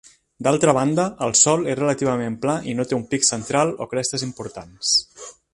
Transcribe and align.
D'altra 0.45 0.71
banda, 0.77 1.05
el 1.25 1.35
sòl 1.41 1.67
és 1.75 1.77
relativament 1.81 2.39
pla 2.47 2.57
i 2.73 2.75
no 2.79 2.89
té 2.93 2.99
un 3.01 3.07
pic 3.15 3.31
central 3.31 3.75
o 3.87 3.91
crestes 3.95 4.29
importants. 4.33 4.99